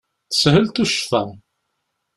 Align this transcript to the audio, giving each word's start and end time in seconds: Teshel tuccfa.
Teshel 0.29 0.65
tuccfa. 0.75 1.21